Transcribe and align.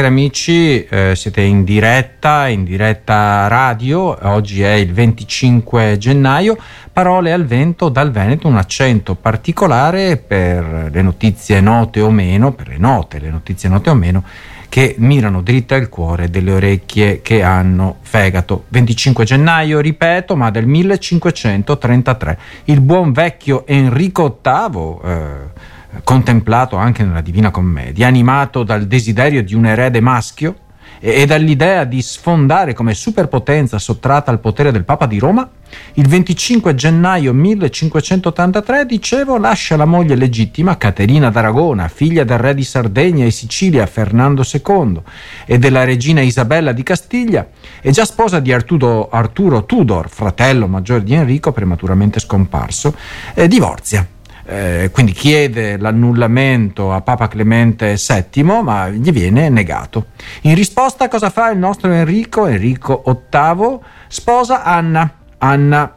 cari 0.00 0.06
amici, 0.06 0.82
eh, 0.84 1.12
siete 1.14 1.42
in 1.42 1.62
diretta, 1.62 2.48
in 2.48 2.64
diretta 2.64 3.48
radio, 3.48 4.16
oggi 4.22 4.62
è 4.62 4.72
il 4.72 4.94
25 4.94 5.98
gennaio, 5.98 6.56
parole 6.90 7.34
al 7.34 7.44
vento 7.44 7.90
dal 7.90 8.10
Veneto, 8.10 8.48
un 8.48 8.56
accento 8.56 9.14
particolare 9.14 10.16
per 10.16 10.88
le 10.90 11.02
notizie 11.02 11.60
note 11.60 12.00
o 12.00 12.10
meno, 12.10 12.52
per 12.52 12.68
le 12.68 12.78
note, 12.78 13.18
le 13.18 13.28
notizie 13.28 13.68
note 13.68 13.90
o 13.90 13.94
meno, 13.94 14.24
che 14.70 14.94
mirano 14.96 15.42
dritte 15.42 15.74
al 15.74 15.90
cuore 15.90 16.30
delle 16.30 16.52
orecchie 16.52 17.20
che 17.20 17.42
hanno 17.42 17.96
fegato. 18.00 18.64
25 18.68 19.24
gennaio, 19.24 19.80
ripeto, 19.80 20.34
ma 20.34 20.50
del 20.50 20.66
1533, 20.66 22.38
il 22.64 22.80
buon 22.80 23.12
vecchio 23.12 23.66
Enrico 23.66 24.38
VIII... 24.42 24.96
Eh, 25.04 25.78
contemplato 26.04 26.76
anche 26.76 27.04
nella 27.04 27.20
Divina 27.20 27.50
Commedia, 27.50 28.06
animato 28.06 28.62
dal 28.62 28.86
desiderio 28.86 29.42
di 29.42 29.54
un 29.54 29.66
erede 29.66 30.00
maschio 30.00 30.56
e, 31.00 31.22
e 31.22 31.26
dall'idea 31.26 31.84
di 31.84 32.00
sfondare 32.02 32.74
come 32.74 32.94
superpotenza 32.94 33.78
sottratta 33.78 34.30
al 34.30 34.40
potere 34.40 34.70
del 34.70 34.84
Papa 34.84 35.06
di 35.06 35.18
Roma, 35.18 35.48
il 35.94 36.08
25 36.08 36.74
gennaio 36.74 37.32
1583, 37.32 38.86
dicevo, 38.86 39.38
lascia 39.38 39.76
la 39.76 39.84
moglie 39.84 40.16
legittima 40.16 40.76
Caterina 40.76 41.30
d'Aragona, 41.30 41.88
figlia 41.88 42.24
del 42.24 42.38
re 42.38 42.54
di 42.54 42.64
Sardegna 42.64 43.24
e 43.24 43.30
Sicilia 43.30 43.86
Fernando 43.86 44.42
II 44.42 45.00
e 45.46 45.58
della 45.58 45.84
regina 45.84 46.20
Isabella 46.20 46.72
di 46.72 46.82
Castiglia, 46.82 47.48
e 47.80 47.90
già 47.92 48.04
sposa 48.04 48.40
di 48.40 48.52
Arturo, 48.52 49.08
Arturo 49.10 49.64
Tudor, 49.64 50.08
fratello 50.08 50.66
maggiore 50.66 51.04
di 51.04 51.14
Enrico, 51.14 51.52
prematuramente 51.52 52.20
scomparso, 52.20 52.94
e 53.34 53.46
divorzia 53.46 54.06
eh, 54.50 54.90
quindi 54.92 55.12
chiede 55.12 55.76
l'annullamento 55.76 56.92
a 56.92 57.02
Papa 57.02 57.28
Clemente 57.28 57.94
VII, 57.94 58.42
ma 58.62 58.88
gli 58.88 59.12
viene 59.12 59.48
negato. 59.48 60.06
In 60.42 60.56
risposta 60.56 61.06
cosa 61.06 61.30
fa 61.30 61.50
il 61.50 61.58
nostro 61.58 61.92
Enrico? 61.92 62.46
Enrico 62.46 63.04
VIII 63.04 63.78
sposa 64.08 64.64
Anna, 64.64 65.08
Anna 65.38 65.94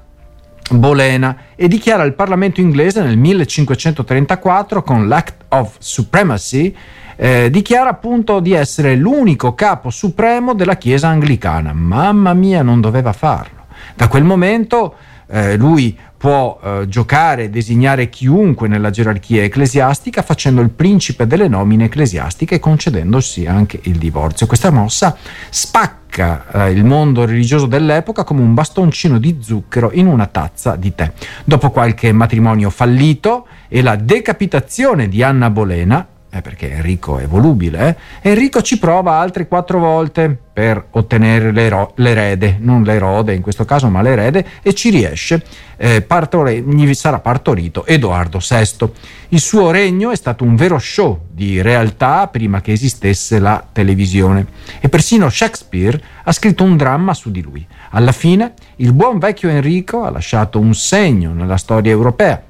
Bolena 0.70 1.36
e 1.56 1.68
dichiara 1.68 2.04
al 2.04 2.14
Parlamento 2.14 2.62
inglese 2.62 3.02
nel 3.02 3.18
1534 3.18 4.84
con 4.84 5.08
l'Act 5.08 5.46
of 5.50 5.76
Supremacy 5.80 6.76
eh, 7.16 7.50
dichiara 7.50 7.90
appunto 7.90 8.40
di 8.40 8.54
essere 8.54 8.96
l'unico 8.96 9.56
capo 9.56 9.90
supremo 9.90 10.54
della 10.54 10.78
Chiesa 10.78 11.08
anglicana. 11.08 11.74
Mamma 11.74 12.34
mia, 12.34 12.62
non 12.62 12.82
doveva 12.82 13.14
farlo. 13.14 13.66
Da 13.96 14.08
quel 14.08 14.24
momento 14.24 14.96
eh, 15.28 15.56
lui 15.58 15.98
può 16.24 16.58
eh, 16.64 16.88
giocare 16.88 17.44
e 17.44 17.50
designare 17.50 18.08
chiunque 18.08 18.70
nella 18.70 18.92
gerarchia 18.92 19.44
ecclesiastica 19.44 20.22
facendo 20.22 20.62
il 20.62 20.70
principe 20.70 21.28
delle 21.28 21.50
nomine 21.50 21.84
ecclesiastiche 21.84 22.56
e 22.56 22.60
concedendosi 22.60 23.46
anche 23.46 23.82
il 23.84 23.98
divorzio. 23.98 24.48
Questa 24.48 24.70
mossa 24.70 25.18
spacca 25.50 26.46
eh, 26.50 26.72
il 26.72 26.86
mondo 26.86 27.26
religioso 27.26 27.66
dell'epoca 27.66 28.24
come 28.24 28.40
un 28.40 28.54
bastoncino 28.54 29.20
di 29.20 29.40
zucchero 29.42 29.92
in 29.92 30.08
una 30.08 30.28
tazza 30.28 30.78
di 30.78 30.96
tè. 30.96 31.12
Dopo 31.44 31.72
qualche 31.72 32.14
matrimonio 32.14 32.70
fallito 32.70 33.46
e 33.68 33.82
la 33.82 33.98
decapitazione 33.98 35.10
di 35.10 35.22
Anna 35.24 35.50
Bolena, 35.50 36.08
eh, 36.34 36.42
perché 36.42 36.72
Enrico 36.72 37.20
è 37.20 37.28
volubile, 37.28 37.96
eh? 38.22 38.30
Enrico 38.30 38.64
ci 38.64 38.80
prova 38.80 39.20
altre 39.20 39.48
quattro 39.48 39.78
volte 39.78 40.36
per 40.52 40.88
ottenere 40.90 41.52
l'ero- 41.52 41.92
l'erede, 41.98 42.58
non 42.60 42.82
l'erode 42.82 43.36
in 43.36 43.44
questo 43.44 43.66
caso, 43.66 43.88
ma 43.88 44.02
l'erede, 44.02 44.44
e 44.64 44.74
ci 44.74 44.90
riesce. 44.90 45.44
Eh, 45.78 46.02
partore, 46.02 46.60
gli 46.60 46.92
sarà 46.96 47.20
partorito 47.20 47.86
Edoardo 47.86 48.40
VI. 48.40 48.90
Il 49.30 49.40
suo 49.40 49.70
regno 49.70 50.10
è 50.10 50.16
stato 50.16 50.44
un 50.44 50.56
vero 50.56 50.80
show 50.80 51.20
di 51.30 51.62
realtà 51.62 52.28
prima 52.28 52.62
che 52.62 52.72
esistesse 52.72 53.38
la 53.38 53.64
televisione 53.72 54.48
e 54.80 54.90
persino 54.90 55.30
Shakespeare 55.30 56.02
ha 56.24 56.32
scritto 56.32 56.64
un 56.64 56.76
dramma 56.78 57.14
su 57.14 57.30
di 57.30 57.44
lui. 57.44 57.66
Alla 57.92 58.12
fine, 58.12 58.54
il 58.78 58.92
buon 58.94 59.20
vecchio 59.20 59.50
Enrico 59.50 60.04
ha 60.04 60.10
lasciato 60.10 60.60
un 60.60 60.74
segno 60.74 61.32
nella 61.32 61.58
storia 61.58 61.92
europea, 61.92 62.42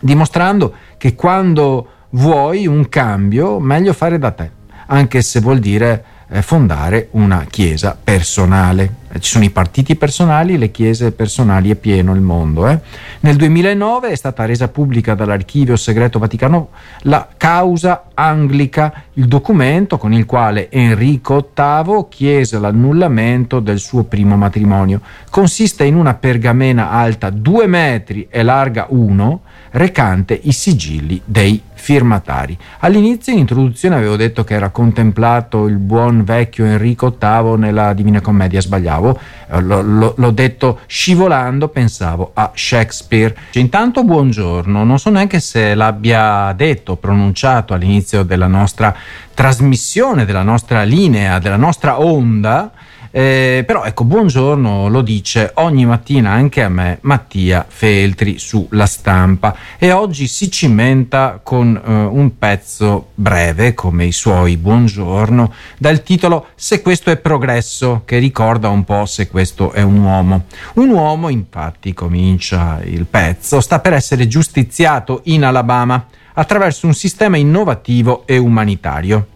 dimostrando 0.00 0.74
che 0.98 1.14
quando 1.14 1.88
vuoi 2.14 2.66
un 2.66 2.88
cambio, 2.88 3.58
meglio 3.58 3.92
fare 3.92 4.18
da 4.18 4.30
te, 4.30 4.50
anche 4.86 5.22
se 5.22 5.40
vuol 5.40 5.58
dire 5.58 6.04
eh, 6.28 6.42
fondare 6.42 7.08
una 7.12 7.44
chiesa 7.48 7.96
personale. 8.02 9.02
Eh, 9.12 9.20
ci 9.20 9.32
sono 9.32 9.44
i 9.44 9.50
partiti 9.50 9.96
personali, 9.96 10.56
le 10.56 10.70
chiese 10.70 11.10
personali, 11.10 11.70
è 11.70 11.74
pieno 11.74 12.14
il 12.14 12.20
mondo. 12.20 12.68
Eh? 12.68 12.78
Nel 13.20 13.36
2009 13.36 14.10
è 14.10 14.14
stata 14.14 14.44
resa 14.44 14.68
pubblica 14.68 15.14
dall'Archivio 15.14 15.76
Segreto 15.76 16.18
Vaticano 16.20 16.70
la 17.02 17.28
causa 17.36 18.04
anglica, 18.14 19.04
il 19.14 19.26
documento 19.26 19.98
con 19.98 20.12
il 20.12 20.24
quale 20.24 20.70
Enrico 20.70 21.50
VIII 21.52 22.06
chiese 22.08 22.58
l'annullamento 22.60 23.58
del 23.58 23.80
suo 23.80 24.04
primo 24.04 24.36
matrimonio. 24.36 25.00
Consiste 25.30 25.84
in 25.84 25.96
una 25.96 26.14
pergamena 26.14 26.90
alta 26.90 27.30
2 27.30 27.66
metri 27.66 28.28
e 28.30 28.42
larga 28.44 28.86
1 28.88 29.40
recante 29.74 30.38
i 30.40 30.52
sigilli 30.52 31.20
dei 31.24 31.60
firmatari. 31.74 32.56
All'inizio 32.78 33.32
in 33.32 33.40
introduzione 33.40 33.96
avevo 33.96 34.14
detto 34.16 34.44
che 34.44 34.54
era 34.54 34.70
contemplato 34.70 35.66
il 35.66 35.78
buon 35.78 36.22
vecchio 36.22 36.64
Enrico 36.64 37.16
VIII 37.18 37.56
nella 37.58 37.92
Divina 37.92 38.20
Commedia, 38.20 38.60
sbagliavo, 38.60 39.18
eh, 39.50 39.60
l- 39.60 39.98
l- 39.98 40.14
l'ho 40.16 40.30
detto 40.30 40.78
scivolando, 40.86 41.68
pensavo 41.68 42.30
a 42.34 42.52
Shakespeare. 42.54 43.34
Intanto 43.54 44.04
buongiorno, 44.04 44.84
non 44.84 44.98
so 44.98 45.10
neanche 45.10 45.40
se 45.40 45.74
l'abbia 45.74 46.52
detto, 46.56 46.96
pronunciato 46.96 47.74
all'inizio 47.74 48.22
della 48.22 48.46
nostra 48.46 48.94
trasmissione, 49.34 50.24
della 50.24 50.42
nostra 50.42 50.84
linea, 50.84 51.40
della 51.40 51.56
nostra 51.56 52.00
onda. 52.00 52.70
Eh, 53.16 53.62
però 53.64 53.84
ecco, 53.84 54.02
buongiorno 54.02 54.88
lo 54.88 55.00
dice 55.00 55.52
ogni 55.54 55.86
mattina 55.86 56.32
anche 56.32 56.64
a 56.64 56.68
me 56.68 56.98
Mattia 57.02 57.64
Feltri 57.68 58.40
sulla 58.40 58.86
stampa 58.86 59.56
e 59.78 59.92
oggi 59.92 60.26
si 60.26 60.50
cimenta 60.50 61.38
con 61.40 61.80
eh, 61.80 61.92
un 61.92 62.36
pezzo 62.36 63.10
breve 63.14 63.72
come 63.72 64.06
i 64.06 64.10
suoi 64.10 64.56
buongiorno 64.56 65.52
dal 65.78 66.02
titolo 66.02 66.48
Se 66.56 66.82
questo 66.82 67.12
è 67.12 67.16
progresso 67.16 68.02
che 68.04 68.18
ricorda 68.18 68.68
un 68.68 68.82
po' 68.82 69.06
se 69.06 69.28
questo 69.28 69.70
è 69.70 69.82
un 69.82 69.98
uomo. 69.98 70.46
Un 70.74 70.88
uomo 70.88 71.28
infatti 71.28 71.94
comincia 71.94 72.80
il 72.82 73.04
pezzo 73.04 73.60
sta 73.60 73.78
per 73.78 73.92
essere 73.92 74.26
giustiziato 74.26 75.20
in 75.26 75.44
Alabama 75.44 76.04
attraverso 76.32 76.88
un 76.88 76.94
sistema 76.94 77.36
innovativo 77.36 78.26
e 78.26 78.38
umanitario. 78.38 79.28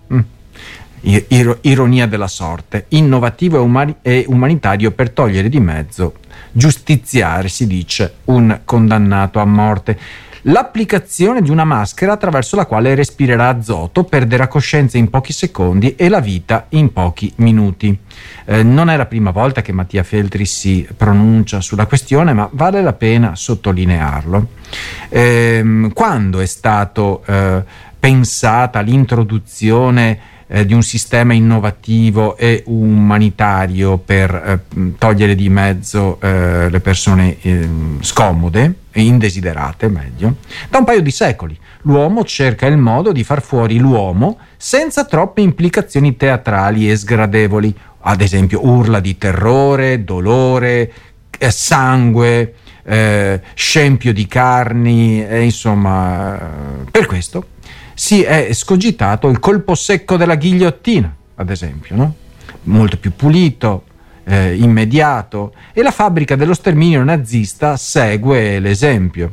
Ironia 1.00 2.06
della 2.06 2.26
sorte, 2.26 2.86
innovativo 2.88 3.56
e, 3.56 3.60
umani- 3.60 3.96
e, 4.02 4.24
umanitario 4.28 4.90
per 4.90 5.10
togliere 5.10 5.48
di 5.48 5.60
mezzo, 5.60 6.14
giustiziare, 6.52 7.48
si 7.48 7.66
dice, 7.66 8.14
un 8.24 8.60
condannato 8.64 9.38
a 9.38 9.44
morte. 9.44 9.98
L'applicazione 10.42 11.42
di 11.42 11.50
una 11.50 11.64
maschera 11.64 12.12
attraverso 12.12 12.56
la 12.56 12.64
quale 12.64 12.94
respirerà 12.94 13.48
azoto, 13.48 14.04
perderà 14.04 14.46
coscienza 14.46 14.96
in 14.96 15.10
pochi 15.10 15.32
secondi 15.32 15.94
e 15.96 16.08
la 16.08 16.20
vita 16.20 16.66
in 16.70 16.92
pochi 16.92 17.32
minuti. 17.36 17.96
Eh, 18.44 18.62
non 18.62 18.88
è 18.88 18.96
la 18.96 19.06
prima 19.06 19.30
volta 19.30 19.62
che 19.62 19.72
Mattia 19.72 20.02
Feltri 20.04 20.46
si 20.46 20.86
pronuncia 20.96 21.60
sulla 21.60 21.86
questione, 21.86 22.32
ma 22.32 22.48
vale 22.52 22.80
la 22.82 22.92
pena 22.92 23.34
sottolinearlo. 23.34 24.48
Eh, 25.08 25.90
quando 25.92 26.40
è 26.40 26.46
stato 26.46 27.22
eh, 27.26 27.62
pensata 27.98 28.80
l'introduzione 28.80 30.18
eh, 30.48 30.64
di 30.64 30.72
un 30.72 30.82
sistema 30.82 31.34
innovativo 31.34 32.36
e 32.36 32.62
umanitario 32.66 33.98
per 33.98 34.34
eh, 34.34 34.92
togliere 34.98 35.34
di 35.34 35.48
mezzo 35.48 36.18
eh, 36.20 36.68
le 36.70 36.80
persone 36.80 37.36
ehm, 37.40 38.02
scomode 38.02 38.74
e 38.90 39.02
indesiderate, 39.02 39.88
meglio, 39.88 40.36
da 40.68 40.78
un 40.78 40.84
paio 40.84 41.02
di 41.02 41.10
secoli. 41.10 41.58
L'uomo 41.82 42.24
cerca 42.24 42.66
il 42.66 42.78
modo 42.78 43.12
di 43.12 43.22
far 43.22 43.42
fuori 43.42 43.78
l'uomo 43.78 44.38
senza 44.56 45.04
troppe 45.04 45.42
implicazioni 45.42 46.16
teatrali 46.16 46.90
e 46.90 46.96
sgradevoli, 46.96 47.74
ad 48.00 48.20
esempio 48.20 48.66
urla 48.66 49.00
di 49.00 49.18
terrore, 49.18 50.02
dolore, 50.02 50.92
eh, 51.38 51.50
sangue, 51.50 52.54
eh, 52.84 53.40
scempio 53.54 54.14
di 54.14 54.26
carni, 54.26 55.24
insomma, 55.44 56.38
per 56.90 57.06
questo 57.06 57.44
si 57.98 58.22
è 58.22 58.52
scogitato 58.52 59.28
il 59.28 59.40
colpo 59.40 59.74
secco 59.74 60.16
della 60.16 60.36
ghigliottina, 60.36 61.12
ad 61.34 61.50
esempio, 61.50 61.96
no? 61.96 62.14
molto 62.62 62.96
più 62.96 63.10
pulito, 63.16 63.86
eh, 64.22 64.54
immediato, 64.54 65.52
e 65.72 65.82
la 65.82 65.90
fabbrica 65.90 66.36
dello 66.36 66.54
sterminio 66.54 67.02
nazista 67.02 67.76
segue 67.76 68.60
l'esempio. 68.60 69.32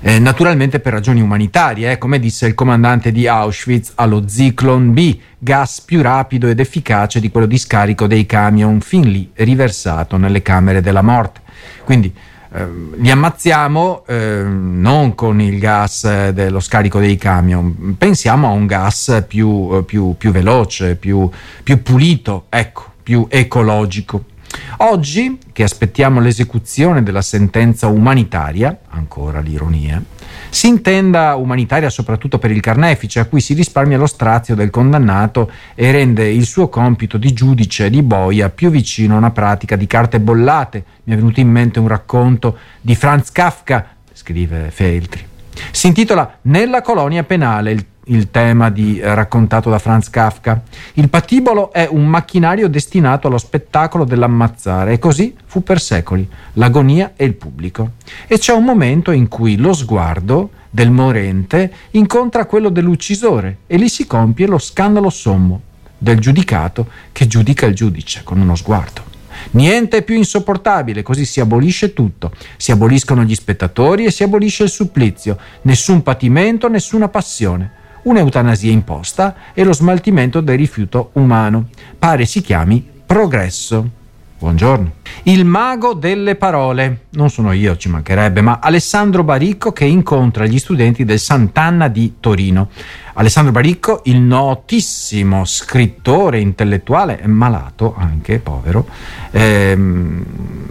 Eh, 0.00 0.18
naturalmente 0.18 0.80
per 0.80 0.94
ragioni 0.94 1.20
umanitarie, 1.20 1.92
eh, 1.92 1.98
come 1.98 2.18
disse 2.18 2.48
il 2.48 2.54
comandante 2.54 3.12
di 3.12 3.28
Auschwitz 3.28 3.92
allo 3.94 4.26
Zyklon 4.26 4.92
B, 4.92 5.16
gas 5.38 5.80
più 5.80 6.02
rapido 6.02 6.48
ed 6.48 6.58
efficace 6.58 7.20
di 7.20 7.30
quello 7.30 7.46
di 7.46 7.56
scarico 7.56 8.08
dei 8.08 8.26
camion 8.26 8.80
fin 8.80 9.08
lì 9.08 9.30
riversato 9.32 10.16
nelle 10.16 10.42
camere 10.42 10.80
della 10.80 11.02
morte. 11.02 11.40
Quindi 11.84 12.12
li 12.56 13.10
ammazziamo 13.10 14.04
eh, 14.06 14.42
non 14.44 15.14
con 15.16 15.40
il 15.40 15.58
gas 15.58 16.30
dello 16.30 16.60
scarico 16.60 17.00
dei 17.00 17.16
camion, 17.16 17.96
pensiamo 17.98 18.46
a 18.46 18.50
un 18.50 18.66
gas 18.66 19.24
più, 19.26 19.82
più, 19.84 20.14
più 20.16 20.30
veloce, 20.30 20.94
più, 20.94 21.28
più 21.62 21.82
pulito, 21.82 22.46
ecco, 22.48 22.92
più 23.02 23.26
ecologico. 23.28 24.26
Oggi, 24.78 25.38
che 25.52 25.64
aspettiamo 25.64 26.20
l'esecuzione 26.20 27.02
della 27.02 27.22
sentenza 27.22 27.88
umanitaria, 27.88 28.78
ancora 28.90 29.40
l'ironia, 29.40 30.00
si 30.54 30.68
intenda 30.68 31.34
umanitaria 31.34 31.90
soprattutto 31.90 32.38
per 32.38 32.52
il 32.52 32.60
carnefice, 32.60 33.18
a 33.18 33.24
cui 33.24 33.40
si 33.40 33.54
risparmia 33.54 33.98
lo 33.98 34.06
strazio 34.06 34.54
del 34.54 34.70
condannato 34.70 35.50
e 35.74 35.90
rende 35.90 36.30
il 36.30 36.46
suo 36.46 36.68
compito 36.68 37.18
di 37.18 37.32
giudice 37.32 37.90
di 37.90 38.02
boia 38.02 38.50
più 38.50 38.70
vicino 38.70 39.14
a 39.14 39.18
una 39.18 39.32
pratica 39.32 39.74
di 39.74 39.88
carte 39.88 40.20
bollate. 40.20 40.84
Mi 41.04 41.14
è 41.14 41.16
venuto 41.16 41.40
in 41.40 41.50
mente 41.50 41.80
un 41.80 41.88
racconto 41.88 42.56
di 42.80 42.94
Franz 42.94 43.32
Kafka, 43.32 43.96
scrive 44.12 44.70
Feltri. 44.70 45.26
Si 45.72 45.88
intitola 45.88 46.38
Nella 46.42 46.82
colonia 46.82 47.24
penale, 47.24 47.72
il 47.72 47.84
il 48.06 48.30
tema 48.30 48.70
di, 48.70 48.98
eh, 48.98 49.14
raccontato 49.14 49.70
da 49.70 49.78
Franz 49.78 50.10
Kafka. 50.10 50.62
Il 50.94 51.08
patibolo 51.08 51.72
è 51.72 51.88
un 51.90 52.06
macchinario 52.06 52.68
destinato 52.68 53.28
allo 53.28 53.38
spettacolo 53.38 54.04
dell'ammazzare 54.04 54.92
e 54.92 54.98
così 54.98 55.34
fu 55.46 55.62
per 55.62 55.80
secoli 55.80 56.28
l'agonia 56.54 57.12
e 57.16 57.24
il 57.24 57.34
pubblico. 57.34 57.92
E 58.26 58.38
c'è 58.38 58.52
un 58.52 58.64
momento 58.64 59.10
in 59.10 59.28
cui 59.28 59.56
lo 59.56 59.72
sguardo 59.72 60.50
del 60.70 60.90
morente 60.90 61.72
incontra 61.92 62.46
quello 62.46 62.68
dell'uccisore 62.68 63.58
e 63.66 63.76
lì 63.76 63.88
si 63.88 64.06
compie 64.06 64.46
lo 64.46 64.58
scandalo 64.58 65.08
sommo 65.08 65.60
del 65.96 66.18
giudicato 66.18 66.88
che 67.12 67.26
giudica 67.26 67.66
il 67.66 67.74
giudice 67.74 68.22
con 68.24 68.40
uno 68.40 68.56
sguardo. 68.56 69.12
Niente 69.52 69.98
è 69.98 70.02
più 70.02 70.16
insopportabile, 70.16 71.02
così 71.02 71.24
si 71.24 71.40
abolisce 71.40 71.92
tutto. 71.92 72.32
Si 72.56 72.72
aboliscono 72.72 73.24
gli 73.24 73.34
spettatori 73.34 74.04
e 74.04 74.10
si 74.10 74.22
abolisce 74.22 74.64
il 74.64 74.70
supplizio. 74.70 75.38
Nessun 75.62 76.02
patimento, 76.02 76.68
nessuna 76.68 77.08
passione 77.08 77.82
un'eutanasia 78.04 78.72
imposta 78.72 79.34
e 79.52 79.64
lo 79.64 79.72
smaltimento 79.72 80.40
del 80.40 80.56
rifiuto 80.56 81.10
umano. 81.14 81.68
Pare 81.98 82.24
si 82.24 82.40
chiami 82.40 82.86
progresso. 83.04 84.02
Buongiorno. 84.38 84.92
Il 85.24 85.44
mago 85.44 85.94
delle 85.94 86.34
parole, 86.34 87.06
non 87.10 87.30
sono 87.30 87.52
io, 87.52 87.76
ci 87.76 87.88
mancherebbe, 87.88 88.42
ma 88.42 88.58
Alessandro 88.60 89.24
Baricco 89.24 89.72
che 89.72 89.86
incontra 89.86 90.44
gli 90.44 90.58
studenti 90.58 91.04
del 91.04 91.18
Sant'Anna 91.18 91.88
di 91.88 92.16
Torino. 92.20 92.68
Alessandro 93.16 93.52
Baricco, 93.52 94.00
il 94.04 94.20
notissimo 94.20 95.44
scrittore 95.44 96.40
intellettuale, 96.40 97.20
malato 97.26 97.94
anche, 97.96 98.40
povero, 98.40 98.88
ehm, 99.30 100.24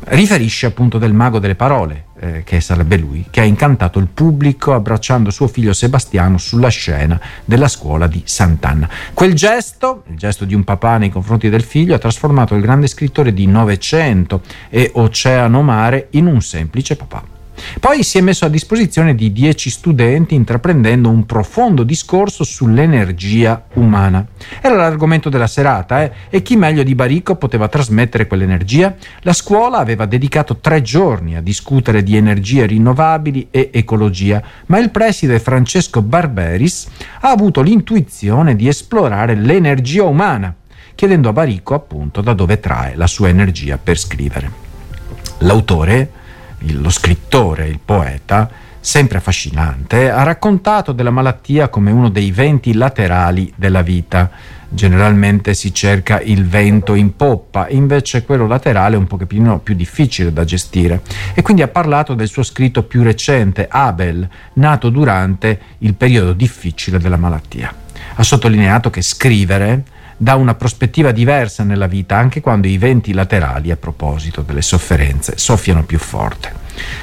riferisce 0.06 0.66
appunto 0.66 0.98
del 0.98 1.14
mago 1.14 1.40
delle 1.40 1.56
parole, 1.56 2.08
eh, 2.20 2.44
che 2.44 2.60
sarebbe 2.60 2.98
lui, 2.98 3.28
che 3.30 3.40
ha 3.40 3.46
incantato 3.46 3.98
il 3.98 4.08
pubblico 4.08 4.74
abbracciando 4.74 5.32
suo 5.32 5.48
figlio 5.48 5.72
Sebastiano 5.72 6.38
sulla 6.38 6.68
scena 6.68 7.18
della 7.46 7.70
scuola 7.70 8.08
di 8.08 8.22
Sant'Anna. 8.26 8.90
Quel 9.14 9.34
gesto, 9.34 10.04
il 10.10 10.18
gesto 10.18 10.44
di 10.44 10.54
un 10.54 10.66
papà 10.66 10.98
nei 10.98 11.10
confronti 11.10 11.48
del 11.48 11.64
figlio, 11.64 11.96
ha 11.96 12.00
trasformato 12.00 12.56
il 12.56 12.62
grande 12.62 12.88
scrittore 12.88 13.34
di 13.34 13.48
Novecento 13.48 14.42
e 14.70 14.92
Oceano 14.96 15.62
Mare 15.62 16.08
in 16.12 16.26
un 16.26 16.42
semplice 16.42 16.98
papà. 16.98 17.33
Poi 17.80 18.04
si 18.04 18.18
è 18.18 18.22
messo 18.22 18.46
a 18.46 18.50
disposizione 18.50 19.16
di 19.16 19.32
dieci 19.32 19.70
studenti 19.70 20.36
intraprendendo 20.36 21.10
un 21.10 21.26
profondo 21.26 21.84
discorso 21.84 22.44
sull'energia 22.44 23.66
umana. 23.74 24.26
Era 24.62 24.76
l'argomento 24.76 25.30
della 25.30 25.48
serata 25.48 26.04
eh? 26.04 26.12
e 26.30 26.42
chi 26.42 26.56
meglio 26.56 26.84
di 26.84 26.96
Baricco 26.96 27.36
poteva 27.36 27.68
trasmettere 27.68 28.28
quell'energia? 28.28 28.96
La 29.22 29.34
scuola 29.34 29.78
aveva 29.78 30.06
dedicato 30.06 30.58
tre 30.58 30.82
giorni 30.82 31.36
a 31.36 31.42
discutere 31.42 32.04
di 32.04 32.16
energie 32.16 32.66
rinnovabili 32.66 33.48
e 33.52 33.70
ecologia, 33.72 34.42
ma 34.68 34.80
il 34.80 34.90
preside 34.90 35.40
Francesco 35.40 36.02
Barberis 36.02 36.88
ha 37.22 37.30
avuto 37.30 37.62
l'intuizione 37.62 38.56
di 38.56 38.68
esplorare 38.68 39.36
l'energia 39.36 40.04
umana, 40.04 40.54
chiedendo 40.96 41.30
a 41.30 41.34
Baricco 41.34 41.74
appunto 41.74 42.22
da 42.22 42.34
dove 42.34 42.60
trae 42.60 42.96
la 42.96 43.08
sua 43.08 43.30
energia 43.30 43.78
per 43.78 43.98
scrivere. 43.98 44.52
L'autore 45.40 46.22
lo 46.72 46.90
scrittore, 46.90 47.68
il 47.68 47.80
poeta, 47.84 48.50
sempre 48.80 49.18
affascinante, 49.18 50.10
ha 50.10 50.24
raccontato 50.24 50.92
della 50.92 51.10
malattia 51.10 51.70
come 51.70 51.92
uno 51.92 52.10
dei 52.10 52.32
venti 52.32 52.74
laterali 52.74 53.52
della 53.56 53.82
vita. 53.82 54.30
Generalmente 54.68 55.54
si 55.54 55.74
cerca 55.74 56.20
il 56.20 56.48
vento 56.48 56.96
in 56.96 57.16
poppa, 57.16 57.70
invece 57.70 58.26
quello 58.26 58.48
laterale 58.48 58.96
è 58.96 58.98
un 58.98 59.08
pochettino 59.08 59.60
più 59.60 59.76
difficile 59.76 60.34
da 60.34 60.44
gestire. 60.44 61.02
E 61.34 61.42
quindi 61.42 61.62
ha 61.62 61.68
parlato 61.68 62.14
del 62.14 62.28
suo 62.28 62.44
scritto 62.44 62.84
più 62.84 63.04
recente, 63.04 63.68
Abel, 63.70 64.28
nato 64.54 64.90
durante 64.90 65.60
il 65.80 65.94
periodo 65.94 66.34
difficile 66.34 66.98
della 66.98 67.18
malattia. 67.18 67.74
Ha 68.16 68.24
sottolineato 68.24 68.90
che 68.90 69.02
scrivere 69.02 69.84
dà 70.24 70.36
una 70.36 70.56
prospettiva 70.56 71.12
diversa 71.12 71.64
nella 71.64 71.86
vita 71.86 72.16
anche 72.16 72.40
quando 72.40 72.68
i 72.68 72.78
venti 72.78 73.12
laterali, 73.12 73.72
a 73.72 73.76
proposito 73.76 74.42
delle 74.42 74.62
sofferenze, 74.62 75.34
soffiano 75.38 75.84
più 75.84 76.00
forte. 76.00 76.62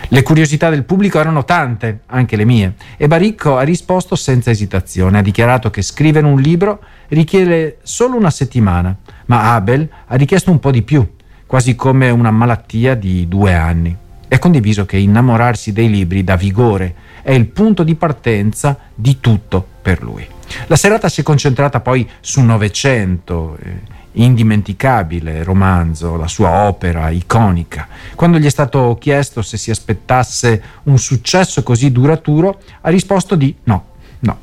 Le 0.09 0.23
curiosità 0.23 0.71
del 0.71 0.85
pubblico 0.85 1.21
erano 1.21 1.45
tante, 1.45 2.01
anche 2.07 2.35
le 2.35 2.47
mie, 2.47 2.75
e 2.97 3.07
Baricco 3.09 3.59
ha 3.59 3.63
risposto 3.63 4.17
senza 4.17 4.51
esitazione. 4.51 5.19
Ha 5.19 5.23
dichiarato 5.23 5.69
che 5.69 5.83
scrivere 5.83 6.27
un 6.27 6.41
libro 6.41 6.83
richiede 7.09 7.79
solo 7.83 8.17
una 8.17 8.31
settimana, 8.31 8.97
ma 9.27 9.53
Abel 9.53 9.87
ha 10.07 10.17
richiesto 10.17 10.51
un 10.51 10.59
po' 10.59 10.71
di 10.71 10.81
più, 10.81 11.07
quasi 11.45 11.75
come 11.75 12.09
una 12.09 12.31
malattia 12.31 12.95
di 12.95 13.29
due 13.29 13.53
anni. 13.53 13.95
E 14.29 14.35
ha 14.35 14.39
condiviso 14.39 14.87
che 14.87 14.97
innamorarsi 14.97 15.73
dei 15.73 15.91
libri 15.91 16.25
dà 16.25 16.37
vigore, 16.37 16.95
è 17.21 17.33
il 17.33 17.47
punto 17.49 17.83
di 17.83 17.97
partenza 17.97 18.79
di 18.95 19.21
tutto 19.21 19.65
per 19.83 20.03
lui. 20.03 20.27
La 20.67 20.77
serata 20.77 21.09
si 21.09 21.21
è 21.21 21.25
concentrata 21.25 21.81
poi 21.81 22.09
su 22.21 22.41
Novecento, 22.41 23.57
eh, 23.63 23.99
indimenticabile 24.13 25.45
romanzo, 25.45 26.17
la 26.17 26.27
sua 26.27 26.67
opera 26.67 27.11
iconica. 27.11 27.87
Quando 28.15 28.39
gli 28.39 28.47
è 28.47 28.51
stato 28.51 28.97
chiesto 29.01 29.43
se 29.43 29.57
si 29.57 29.71
aspettasse 29.71 30.63
un 30.85 30.99
successo 30.99 31.63
così 31.63 31.93
duraturo, 31.93 32.61
ha 32.81 32.91
risposto 32.91 33.37
di 33.37 33.55
no, 33.65 33.85
no. 34.21 34.39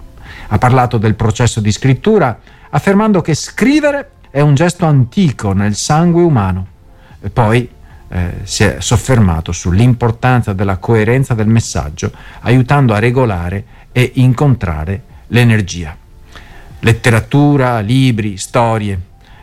Ha 0.47 0.57
parlato 0.57 0.97
del 0.97 1.15
processo 1.15 1.59
di 1.59 1.71
scrittura, 1.71 2.39
affermando 2.69 3.21
che 3.21 3.35
scrivere 3.35 4.11
è 4.29 4.39
un 4.39 4.55
gesto 4.55 4.85
antico 4.85 5.51
nel 5.51 5.75
sangue 5.75 6.21
umano. 6.21 6.67
E 7.21 7.29
poi 7.29 7.69
eh, 8.09 8.33
si 8.43 8.63
è 8.63 8.77
soffermato 8.79 9.51
sull'importanza 9.51 10.53
della 10.53 10.77
coerenza 10.77 11.33
del 11.33 11.47
messaggio, 11.47 12.11
aiutando 12.41 12.93
a 12.93 12.99
regolare 12.99 13.65
e 13.91 14.11
incontrare 14.15 15.06
l'energia. 15.27 15.95
Letteratura, 16.79 17.79
libri, 17.79 18.37
storie. 18.37 18.99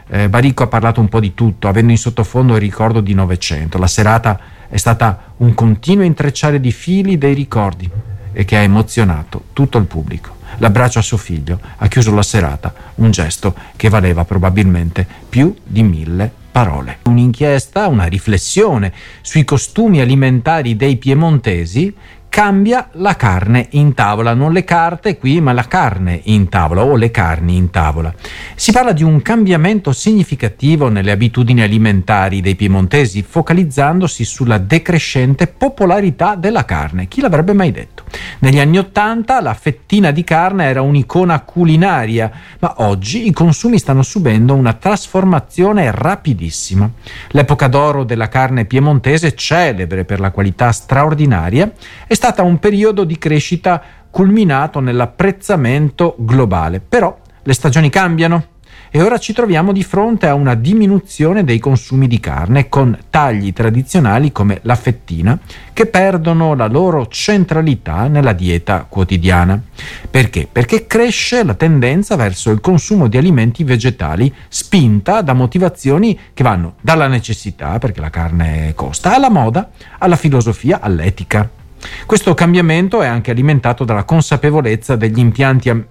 Eh, 0.08 0.28
Baricco 0.28 0.62
ha 0.62 0.68
parlato 0.68 1.00
un 1.00 1.08
po' 1.08 1.20
di 1.20 1.34
tutto, 1.34 1.68
avendo 1.68 1.90
in 1.90 1.98
sottofondo 1.98 2.54
il 2.54 2.60
ricordo 2.60 3.00
di 3.00 3.14
Novecento. 3.14 3.78
La 3.78 3.86
serata 3.86 4.38
è 4.68 4.76
stata 4.76 5.34
un 5.38 5.54
continuo 5.54 6.04
intrecciare 6.04 6.60
di 6.60 6.72
fili 6.72 7.18
dei 7.18 7.34
ricordi 7.34 7.90
e 8.32 8.44
che 8.44 8.56
ha 8.56 8.60
emozionato 8.60 9.44
tutto 9.52 9.78
il 9.78 9.84
pubblico. 9.84 10.36
L'abbraccio 10.58 11.00
a 11.00 11.02
suo 11.02 11.16
figlio 11.16 11.58
ha 11.76 11.88
chiuso 11.88 12.14
la 12.14 12.22
serata, 12.22 12.72
un 12.96 13.10
gesto 13.10 13.54
che 13.76 13.88
valeva 13.88 14.24
probabilmente 14.24 15.06
più 15.28 15.54
di 15.64 15.82
mille 15.82 16.30
parole. 16.52 16.98
Un'inchiesta, 17.04 17.88
una 17.88 18.04
riflessione 18.04 18.92
sui 19.22 19.44
costumi 19.44 20.00
alimentari 20.00 20.76
dei 20.76 20.96
piemontesi 20.96 21.92
cambia 22.34 22.88
la 22.94 23.14
carne 23.14 23.68
in 23.70 23.94
tavola, 23.94 24.34
non 24.34 24.50
le 24.50 24.64
carte 24.64 25.18
qui, 25.18 25.40
ma 25.40 25.52
la 25.52 25.68
carne 25.68 26.18
in 26.24 26.48
tavola 26.48 26.82
o 26.82 26.96
le 26.96 27.12
carni 27.12 27.54
in 27.54 27.70
tavola. 27.70 28.12
Si 28.56 28.72
parla 28.72 28.90
di 28.90 29.04
un 29.04 29.22
cambiamento 29.22 29.92
significativo 29.92 30.88
nelle 30.88 31.12
abitudini 31.12 31.62
alimentari 31.62 32.40
dei 32.40 32.56
piemontesi, 32.56 33.22
focalizzandosi 33.22 34.24
sulla 34.24 34.58
decrescente 34.58 35.46
popolarità 35.46 36.34
della 36.34 36.64
carne. 36.64 37.06
Chi 37.06 37.20
l'avrebbe 37.20 37.52
mai 37.52 37.70
detto? 37.70 38.02
Negli 38.40 38.58
anni 38.58 38.78
Ottanta 38.78 39.40
la 39.40 39.54
fettina 39.54 40.10
di 40.10 40.24
carne 40.24 40.64
era 40.64 40.82
un'icona 40.82 41.38
culinaria, 41.42 42.32
ma 42.58 42.74
oggi 42.78 43.28
i 43.28 43.32
consumi 43.32 43.78
stanno 43.78 44.02
subendo 44.02 44.54
una 44.54 44.72
trasformazione 44.72 45.92
rapidissima. 45.92 46.90
L'epoca 47.28 47.68
d'oro 47.68 48.02
della 48.02 48.28
carne 48.28 48.64
piemontese, 48.64 49.36
celebre 49.36 50.04
per 50.04 50.18
la 50.18 50.32
qualità 50.32 50.72
straordinaria, 50.72 51.70
è 52.08 52.14
stata 52.24 52.42
un 52.42 52.58
periodo 52.58 53.04
di 53.04 53.18
crescita 53.18 53.82
culminato 54.08 54.80
nell'apprezzamento 54.80 56.16
globale. 56.18 56.80
Però 56.80 57.14
le 57.42 57.52
stagioni 57.52 57.90
cambiano 57.90 58.46
e 58.90 59.02
ora 59.02 59.18
ci 59.18 59.34
troviamo 59.34 59.72
di 59.72 59.82
fronte 59.82 60.26
a 60.26 60.32
una 60.32 60.54
diminuzione 60.54 61.44
dei 61.44 61.58
consumi 61.58 62.06
di 62.06 62.20
carne 62.20 62.70
con 62.70 62.96
tagli 63.10 63.52
tradizionali 63.52 64.32
come 64.32 64.60
la 64.62 64.74
fettina 64.74 65.38
che 65.74 65.84
perdono 65.84 66.54
la 66.54 66.66
loro 66.66 67.08
centralità 67.08 68.06
nella 68.06 68.32
dieta 68.32 68.86
quotidiana. 68.88 69.60
Perché? 70.08 70.48
Perché 70.50 70.86
cresce 70.86 71.44
la 71.44 71.52
tendenza 71.52 72.16
verso 72.16 72.50
il 72.50 72.60
consumo 72.60 73.06
di 73.06 73.18
alimenti 73.18 73.64
vegetali 73.64 74.32
spinta 74.48 75.20
da 75.20 75.34
motivazioni 75.34 76.18
che 76.32 76.42
vanno 76.42 76.76
dalla 76.80 77.06
necessità, 77.06 77.78
perché 77.78 78.00
la 78.00 78.08
carne 78.08 78.72
costa, 78.74 79.14
alla 79.14 79.28
moda, 79.28 79.68
alla 79.98 80.16
filosofia, 80.16 80.80
all'etica. 80.80 81.62
Questo 82.06 82.34
cambiamento 82.34 83.02
è 83.02 83.06
anche 83.06 83.30
alimentato 83.30 83.84
dalla 83.84 84.04
consapevolezza 84.04 84.96
degli, 84.96 85.32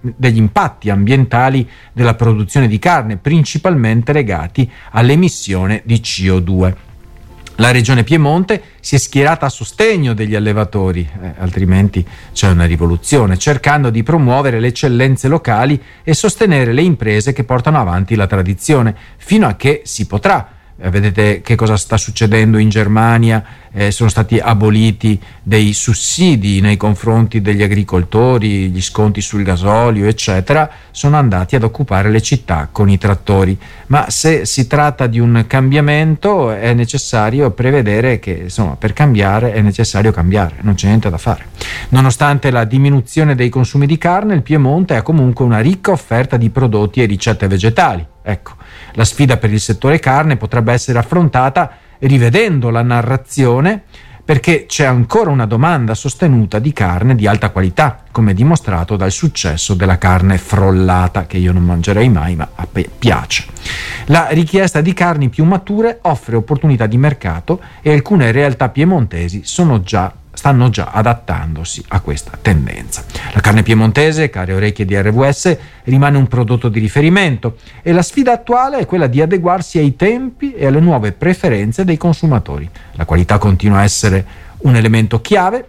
degli, 0.00 0.36
impatti 0.36 0.90
ambientali 0.90 1.68
della 1.92 2.14
produzione 2.14 2.68
di 2.68 2.78
carne, 2.78 3.16
principalmente 3.16 4.12
legati 4.12 4.70
all'emissione 4.90 5.82
di 5.84 5.96
CO2. 5.96 6.74
La 7.58 7.70
regione 7.70 8.02
Piemonte 8.02 8.60
si 8.80 8.96
è 8.96 8.98
schierata 8.98 9.46
a 9.46 9.48
sostegno 9.48 10.12
degli 10.12 10.34
allevatori, 10.34 11.08
eh, 11.22 11.34
altrimenti 11.38 12.04
c'è 12.32 12.48
una 12.48 12.64
rivoluzione, 12.64 13.38
cercando 13.38 13.90
di 13.90 14.02
promuovere 14.02 14.58
le 14.58 14.68
eccellenze 14.68 15.28
locali 15.28 15.80
e 16.02 16.14
sostenere 16.14 16.72
le 16.72 16.82
imprese 16.82 17.32
che 17.32 17.44
portano 17.44 17.78
avanti 17.78 18.16
la 18.16 18.26
tradizione, 18.26 18.96
fino 19.18 19.46
a 19.46 19.54
che 19.54 19.82
si 19.84 20.06
potrà 20.08 20.53
eh, 20.76 20.90
vedete 20.90 21.40
che 21.40 21.54
cosa 21.54 21.76
sta 21.76 21.96
succedendo 21.96 22.58
in 22.58 22.68
Germania, 22.68 23.44
eh, 23.72 23.90
sono 23.90 24.08
stati 24.08 24.38
aboliti 24.38 25.20
dei 25.42 25.72
sussidi 25.72 26.60
nei 26.60 26.76
confronti 26.76 27.40
degli 27.40 27.62
agricoltori, 27.62 28.70
gli 28.70 28.82
sconti 28.82 29.20
sul 29.20 29.42
gasolio, 29.42 30.06
eccetera, 30.06 30.70
sono 30.90 31.16
andati 31.16 31.56
ad 31.56 31.64
occupare 31.64 32.10
le 32.10 32.20
città 32.20 32.68
con 32.70 32.88
i 32.88 32.98
trattori. 32.98 33.58
Ma 33.88 34.10
se 34.10 34.46
si 34.46 34.66
tratta 34.66 35.06
di 35.06 35.18
un 35.18 35.44
cambiamento 35.46 36.50
è 36.50 36.72
necessario 36.74 37.50
prevedere 37.50 38.18
che 38.18 38.32
insomma, 38.44 38.76
per 38.76 38.92
cambiare 38.92 39.52
è 39.52 39.60
necessario 39.60 40.12
cambiare, 40.12 40.56
non 40.60 40.74
c'è 40.74 40.86
niente 40.86 41.10
da 41.10 41.18
fare. 41.18 41.46
Nonostante 41.90 42.50
la 42.50 42.64
diminuzione 42.64 43.34
dei 43.34 43.48
consumi 43.48 43.86
di 43.86 43.98
carne, 43.98 44.34
il 44.34 44.42
Piemonte 44.42 44.96
ha 44.96 45.02
comunque 45.02 45.44
una 45.44 45.60
ricca 45.60 45.90
offerta 45.90 46.36
di 46.36 46.50
prodotti 46.50 47.02
e 47.02 47.06
ricette 47.06 47.48
vegetali. 47.48 48.06
Ecco, 48.26 48.52
la 48.94 49.04
sfida 49.04 49.36
per 49.36 49.52
il 49.52 49.60
settore 49.60 49.98
carne 49.98 50.36
potrebbe 50.36 50.72
essere 50.72 50.98
affrontata 50.98 51.70
rivedendo 51.98 52.70
la 52.70 52.82
narrazione 52.82 53.82
perché 54.24 54.64
c'è 54.66 54.86
ancora 54.86 55.30
una 55.30 55.44
domanda 55.44 55.94
sostenuta 55.94 56.58
di 56.58 56.72
carne 56.72 57.14
di 57.14 57.26
alta 57.26 57.50
qualità, 57.50 58.04
come 58.10 58.32
dimostrato 58.32 58.96
dal 58.96 59.10
successo 59.10 59.74
della 59.74 59.98
carne 59.98 60.38
frollata, 60.38 61.26
che 61.26 61.36
io 61.36 61.52
non 61.52 61.62
mangerei 61.62 62.08
mai, 62.08 62.34
ma 62.34 62.48
piace. 62.98 63.44
La 64.06 64.28
richiesta 64.30 64.80
di 64.80 64.94
carni 64.94 65.28
più 65.28 65.44
mature 65.44 65.98
offre 66.02 66.36
opportunità 66.36 66.86
di 66.86 66.96
mercato 66.96 67.60
e 67.82 67.92
alcune 67.92 68.32
realtà 68.32 68.70
piemontesi 68.70 69.42
sono 69.44 69.82
già 69.82 70.10
stanno 70.44 70.68
già 70.68 70.90
adattandosi 70.92 71.82
a 71.88 72.00
questa 72.00 72.36
tendenza. 72.38 73.02
La 73.32 73.40
carne 73.40 73.62
piemontese, 73.62 74.28
care 74.28 74.52
orecchie 74.52 74.84
di 74.84 74.94
RWS, 74.94 75.56
rimane 75.84 76.18
un 76.18 76.28
prodotto 76.28 76.68
di 76.68 76.80
riferimento 76.80 77.56
e 77.80 77.92
la 77.92 78.02
sfida 78.02 78.32
attuale 78.32 78.76
è 78.76 78.84
quella 78.84 79.06
di 79.06 79.22
adeguarsi 79.22 79.78
ai 79.78 79.96
tempi 79.96 80.52
e 80.52 80.66
alle 80.66 80.80
nuove 80.80 81.12
preferenze 81.12 81.86
dei 81.86 81.96
consumatori. 81.96 82.68
La 82.92 83.06
qualità 83.06 83.38
continua 83.38 83.78
a 83.78 83.84
essere 83.84 84.26
un 84.58 84.76
elemento 84.76 85.22
chiave 85.22 85.68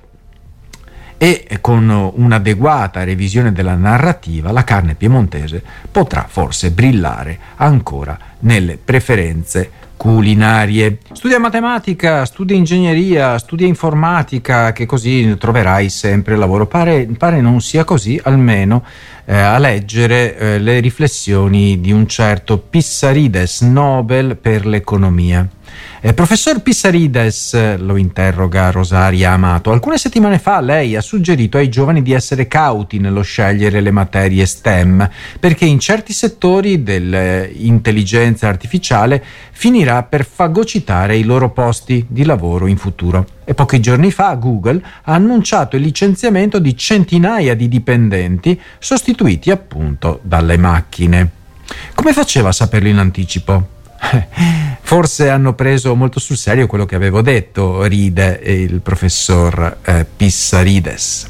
e 1.18 1.48
con 1.62 2.12
un'adeguata 2.14 3.06
revisione 3.06 3.54
della 3.54 3.76
narrativa 3.76 4.52
la 4.52 4.66
carne 4.66 4.96
piemontese 4.96 5.64
potrà 5.90 6.26
forse 6.28 6.72
brillare 6.72 7.40
ancora 7.56 8.20
nelle 8.40 8.76
preferenze 8.76 9.72
culinarie. 9.98 10.98
Studia 11.14 11.40
matematica, 11.40 12.26
studia 12.26 12.56
ingegneria, 12.56 13.38
studia 13.38 13.68
informatica, 13.68 14.72
che 14.72 14.86
così 14.86 15.36
troverai 15.38 15.90
sempre 15.90 16.36
lavoro. 16.36 16.68
Pare, 16.68 17.08
pare 17.18 17.42
non 17.42 17.62
sia 17.62 17.84
così, 17.84 18.20
almeno 18.24 18.84
eh, 19.26 19.36
a 19.36 19.58
leggere 19.58 20.38
eh, 20.38 20.60
le 20.60 20.80
riflessioni 20.80 21.80
di 21.80 21.92
un 21.92 22.08
certo 22.08 22.58
Pissarides, 22.58 23.62
Nobel 23.62 24.38
per 24.38 24.66
l'economia. 24.66 25.48
Eh, 26.02 26.14
professor 26.14 26.62
Pissarides, 26.62 27.78
lo 27.78 27.96
interroga 27.98 28.70
Rosaria 28.70 29.32
Amato, 29.32 29.72
alcune 29.72 29.98
settimane 29.98 30.38
fa 30.38 30.62
lei 30.62 30.96
ha 30.96 31.02
suggerito 31.02 31.58
ai 31.58 31.70
giovani 31.70 32.02
di 32.02 32.12
essere 32.12 32.48
cauti 32.48 33.00
nello 33.00 33.22
scegliere 33.22 33.82
le 33.82 33.92
materie 33.92 34.46
STEM, 34.46 35.10
perché 35.40 35.66
in 35.66 35.80
certi 35.80 36.14
settori 36.14 36.84
dell'intelligenza 36.84 38.48
artificiale 38.48 39.24
finirà 39.52 40.04
per 40.04 40.26
fagocitare 40.26 41.18
i 41.18 41.24
loro 41.24 41.50
posti 41.50 42.06
di 42.08 42.24
lavoro 42.24 42.68
in 42.68 42.78
futuro. 42.78 43.26
E 43.44 43.54
pochi 43.54 43.80
giorni 43.80 44.12
fa 44.12 44.34
Google 44.36 44.84
ha 45.04 45.14
annunciato 45.14 45.76
il 45.76 45.82
licenziamento 45.82 46.60
di 46.60 46.76
centinaia 46.78 47.56
di 47.56 47.68
dipendenti 47.68 48.60
sostituiti 48.80 49.50
appunto 49.50 50.20
dalle 50.22 50.58
macchine. 50.58 51.30
Come 51.96 52.14
faceva 52.14 52.50
a 52.50 52.54
saperlo 52.54 52.90
in 52.90 52.98
anticipo? 52.98 53.70
Forse 54.88 55.30
hanno 55.30 55.56
preso 55.56 55.96
molto 55.96 56.20
sul 56.20 56.38
serio 56.38 56.68
quello 56.68 56.86
che 56.86 56.94
avevo 56.94 57.24
detto, 57.24 57.86
ride 57.86 58.40
il 58.44 58.82
professor 58.82 59.78
eh, 59.84 60.06
Pissarides. 60.16 61.26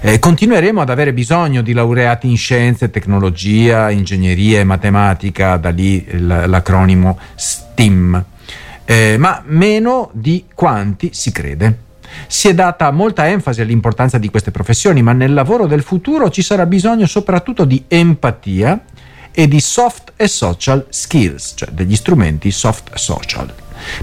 Eh, 0.00 0.20
continueremo 0.20 0.80
ad 0.80 0.90
avere 0.90 1.12
bisogno 1.12 1.60
di 1.60 1.72
laureati 1.72 2.28
in 2.28 2.36
scienze, 2.36 2.88
tecnologia, 2.88 3.90
ingegneria 3.90 4.60
e 4.60 4.64
matematica, 4.64 5.56
da 5.56 5.70
lì 5.70 6.06
l'acronimo 6.18 7.18
STEAM, 7.34 8.24
eh, 8.84 9.16
ma 9.18 9.42
meno 9.44 10.10
di 10.12 10.44
quanti 10.54 11.10
si 11.12 11.32
crede. 11.32 11.78
Si 12.28 12.46
è 12.46 12.54
data 12.54 12.92
molta 12.92 13.28
enfasi 13.28 13.60
all'importanza 13.60 14.18
di 14.18 14.30
queste 14.30 14.52
professioni, 14.52 15.02
ma 15.02 15.12
nel 15.12 15.34
lavoro 15.34 15.66
del 15.66 15.82
futuro 15.82 16.30
ci 16.30 16.42
sarà 16.42 16.64
bisogno 16.64 17.06
soprattutto 17.06 17.64
di 17.64 17.84
empatia 17.88 18.84
e 19.32 19.48
di 19.48 19.60
soft 19.60 20.12
e 20.16 20.28
social 20.28 20.86
skills, 20.88 21.54
cioè 21.56 21.70
degli 21.70 21.96
strumenti 21.96 22.50
soft 22.50 22.94
social. 22.94 23.52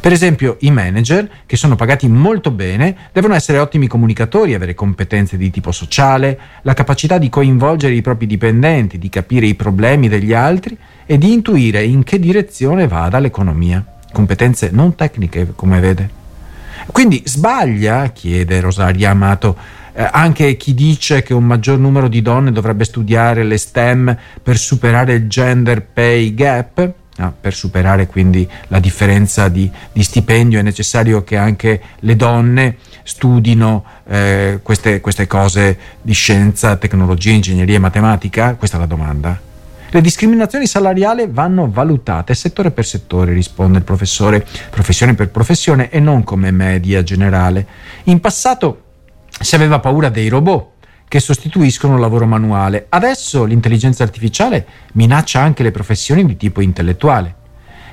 Per 0.02 0.12
esempio, 0.12 0.58
i 0.62 0.72
manager, 0.72 1.30
che 1.46 1.56
sono 1.56 1.76
pagati 1.76 2.08
molto 2.08 2.52
bene, 2.52 2.96
devono 3.12 3.36
essere 3.36 3.60
ottimi 3.60 3.88
comunicatori, 3.88 4.54
avere 4.54 4.74
competenze 4.74 5.38
di 5.38 5.52
tipo 5.52 5.72
sociale, 5.72 6.40
la 6.64 6.74
capacità 6.74 7.18
di 7.18 7.30
coinvolgere 7.30 7.94
i 7.94 8.02
propri 8.02 8.26
dipendenti, 8.26 8.98
di 8.98 9.10
capire 9.10 9.46
i 9.46 9.56
problemi 9.56 10.10
degli 10.10 10.34
altri 10.34 10.78
e 11.06 11.18
di 11.18 11.32
intuire 11.32 11.84
in 11.84 12.04
che 12.04 12.20
direzione 12.20 12.88
vada 12.88 13.20
l'economia. 13.20 13.84
Competenze 14.12 14.70
non 14.72 14.96
tecniche, 14.96 15.54
come 15.56 15.80
vede. 15.80 16.10
Quindi 16.92 17.22
sbaglia, 17.26 18.12
chiede 18.12 18.60
Rosaria 18.60 19.12
Amato, 19.12 19.56
eh, 19.98 20.08
anche 20.12 20.58
chi 20.58 20.76
dice 20.76 21.24
che 21.24 21.34
un 21.34 21.44
maggior 21.44 21.80
numero 21.80 22.08
di 22.08 22.22
donne 22.22 22.52
dovrebbe 22.52 22.84
studiare 22.84 23.44
le 23.44 23.58
STEM 23.58 24.16
per 24.44 24.56
superare 24.56 25.14
il 25.14 25.28
gender 25.28 25.82
pay 25.82 26.36
gap. 26.36 26.94
No, 27.20 27.34
per 27.42 27.56
superare 27.56 28.06
quindi 28.06 28.48
la 28.68 28.80
differenza 28.80 29.48
di, 29.48 29.68
di, 29.92 30.04
stipendio 30.04 30.60
è 30.60 30.62
necessario 30.62 31.24
che 31.24 31.36
anche 31.36 31.82
le 32.02 32.16
donne 32.16 32.78
studino 33.02 33.84
eh, 34.06 34.60
queste, 34.62 35.02
queste 35.02 35.26
cose 35.26 35.80
di 36.00 36.14
scienza, 36.14 36.76
tecnologia, 36.76 37.32
ingegneria 37.32 37.78
e 37.78 37.80
matematica? 37.80 38.54
Questa 38.54 38.78
è 38.78 38.80
la 38.80 38.86
domanda. 38.86 39.42
Le 39.90 40.02
discriminazioni 40.02 40.68
salariali 40.68 41.28
vanno 41.28 41.72
valutate 41.72 42.36
settore 42.36 42.70
per 42.70 42.86
settore, 42.86 43.34
risponde 43.34 43.80
il 43.80 43.84
professore, 43.84 44.46
professione 44.70 45.16
per 45.16 45.30
professione 45.30 45.90
e 45.90 46.00
non 46.00 46.24
come 46.24 46.52
media 46.52 47.02
generale. 47.02 47.66
In 48.04 48.20
passato 48.20 48.82
si 49.40 49.56
aveva 49.56 49.80
paura 49.80 50.10
dei 50.10 50.28
robot 50.28 50.76
che 51.08 51.20
sostituiscono 51.20 51.96
il 51.96 52.02
lavoro 52.02 52.26
manuale. 52.26 52.88
Adesso 52.90 53.46
l'intelligenza 53.46 54.04
artificiale 54.04 54.66
minaccia 54.94 55.40
anche 55.40 55.64
le 55.64 55.72
professioni 55.72 56.26
di 56.26 56.36
tipo 56.36 56.62
intellettuale. 56.62 57.36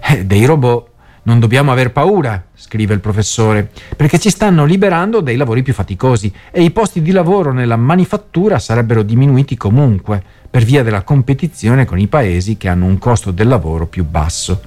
Eh, 0.03 0.25
dei 0.25 0.45
robot 0.45 0.93
non 1.25 1.39
dobbiamo 1.39 1.73
aver 1.73 1.93
paura, 1.93 2.45
scrive 2.55 2.93
il 2.93 3.01
professore, 3.01 3.71
perché 3.97 4.19
ci 4.19 4.31
stanno 4.31 4.65
liberando 4.65 5.21
dei 5.21 5.37
lavori 5.37 5.63
più 5.63 5.73
faticosi 5.73 6.33
e 6.51 6.63
i 6.63 6.71
posti 6.71 7.01
di 7.01 7.13
lavoro 7.13 7.53
nella 7.53 7.77
manifattura 7.77 8.59
sarebbero 8.59 9.03
diminuiti 9.03 9.57
comunque 9.57 10.23
per 10.51 10.65
via 10.65 10.83
della 10.83 11.03
competizione 11.03 11.87
con 11.87 11.99
i 11.99 12.09
paesi 12.09 12.57
che 12.57 12.69
hanno 12.69 12.85
un 12.85 12.99
costo 12.99 13.31
del 13.31 13.49
lavoro 13.49 13.87
più 13.87 14.05
basso. 14.05 14.61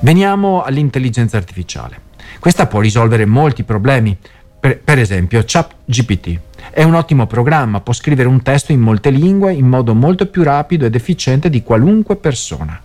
Veniamo 0.00 0.62
all'intelligenza 0.62 1.36
artificiale. 1.36 2.08
Questa 2.38 2.66
può 2.66 2.80
risolvere 2.80 3.26
molti 3.26 3.64
problemi, 3.64 4.16
per, 4.60 4.78
per 4.78 4.98
esempio, 4.98 5.42
ChatGPT 5.44 6.38
è 6.70 6.82
un 6.82 6.94
ottimo 6.94 7.26
programma, 7.26 7.80
può 7.80 7.92
scrivere 7.92 8.28
un 8.28 8.42
testo 8.42 8.72
in 8.72 8.80
molte 8.80 9.10
lingue 9.10 9.52
in 9.54 9.66
modo 9.66 9.94
molto 9.94 10.26
più 10.26 10.42
rapido 10.42 10.84
ed 10.84 10.94
efficiente 10.94 11.48
di 11.48 11.62
qualunque 11.62 12.16
persona. 12.16 12.80